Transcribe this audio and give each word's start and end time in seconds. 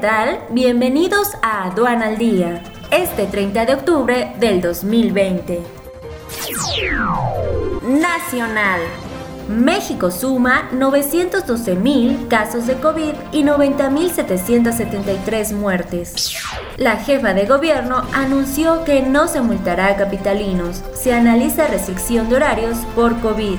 tal? 0.00 0.40
Bienvenidos 0.50 1.32
a 1.42 1.64
Aduana 1.64 2.06
al 2.06 2.16
Día, 2.16 2.62
este 2.90 3.26
30 3.26 3.66
de 3.66 3.74
octubre 3.74 4.32
del 4.38 4.62
2020. 4.62 5.60
Nacional. 7.82 8.80
México 9.48 10.10
suma 10.10 10.70
912.000 10.72 12.28
casos 12.28 12.66
de 12.66 12.76
COVID 12.76 13.12
y 13.32 13.42
90.773 13.42 15.52
muertes. 15.52 16.34
La 16.76 16.96
jefa 16.96 17.34
de 17.34 17.44
gobierno 17.46 18.06
anunció 18.14 18.84
que 18.84 19.02
no 19.02 19.28
se 19.28 19.42
multará 19.42 19.88
a 19.88 19.96
capitalinos. 19.96 20.82
Se 20.94 21.12
analiza 21.12 21.66
restricción 21.66 22.30
de 22.30 22.36
horarios 22.36 22.78
por 22.94 23.20
COVID. 23.20 23.58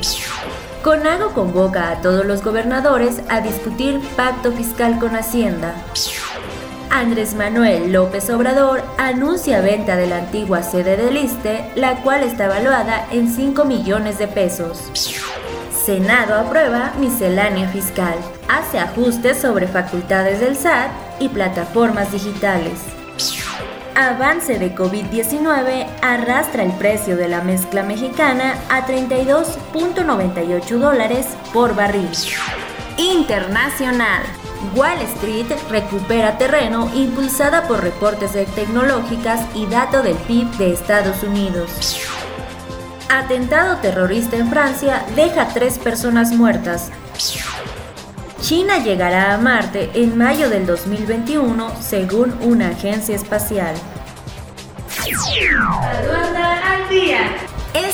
Conago 0.81 1.33
convoca 1.33 1.91
a 1.91 2.01
todos 2.01 2.25
los 2.25 2.43
gobernadores 2.43 3.21
a 3.29 3.41
discutir 3.41 3.99
pacto 4.15 4.51
fiscal 4.51 4.97
con 4.97 5.15
Hacienda. 5.15 5.75
Andrés 6.91 7.35
Manuel 7.35 7.93
López 7.93 8.29
Obrador 8.29 8.83
anuncia 8.97 9.61
venta 9.61 9.95
de 9.95 10.07
la 10.07 10.17
antigua 10.17 10.61
sede 10.61 10.97
del 10.97 11.15
ISTE, 11.15 11.71
la 11.75 12.01
cual 12.01 12.21
está 12.21 12.45
evaluada 12.45 13.07
en 13.11 13.33
5 13.33 13.63
millones 13.63 14.19
de 14.19 14.27
pesos. 14.27 14.91
Senado 15.85 16.35
aprueba 16.35 16.91
miscelánea 16.99 17.69
fiscal, 17.69 18.15
hace 18.49 18.77
ajustes 18.77 19.37
sobre 19.37 19.67
facultades 19.67 20.41
del 20.41 20.57
SAT 20.57 20.91
y 21.21 21.29
plataformas 21.29 22.11
digitales. 22.11 22.81
Avance 23.95 24.59
de 24.59 24.75
COVID-19 24.75 25.87
arrastra 26.01 26.63
el 26.63 26.73
precio 26.73 27.15
de 27.15 27.29
la 27.29 27.41
mezcla 27.41 27.83
mexicana 27.83 28.55
a 28.69 28.85
32.98 28.85 30.77
dólares 30.77 31.27
por 31.53 31.73
barril. 31.73 32.09
Internacional. 32.97 34.40
Wall 34.75 35.01
Street 35.15 35.47
recupera 35.69 36.37
terreno 36.37 36.89
impulsada 36.95 37.67
por 37.67 37.81
reportes 37.81 38.33
de 38.33 38.45
tecnológicas 38.45 39.41
y 39.55 39.65
dato 39.65 40.01
del 40.01 40.15
PIB 40.17 40.49
de 40.57 40.73
Estados 40.73 41.23
Unidos. 41.23 41.99
Atentado 43.09 43.77
terrorista 43.77 44.37
en 44.37 44.49
Francia 44.49 45.05
deja 45.15 45.49
tres 45.49 45.77
personas 45.77 46.31
muertas. 46.31 46.91
China 48.41 48.79
llegará 48.79 49.33
a 49.33 49.37
Marte 49.37 49.91
en 49.93 50.17
mayo 50.17 50.49
del 50.49 50.65
2021 50.65 51.71
según 51.81 52.33
una 52.41 52.69
agencia 52.69 53.15
espacial. 53.15 53.75
al 56.73 56.89
día. 56.89 57.50